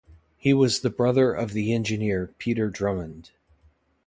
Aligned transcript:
He 0.39 0.51
was 0.51 0.79
the 0.79 0.89
brother 0.89 1.31
of 1.31 1.53
the 1.53 1.71
engineer 1.73 2.33
Peter 2.39 2.71
Drummond. 2.71 3.29